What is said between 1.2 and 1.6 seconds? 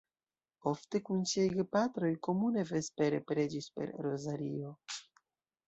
siaj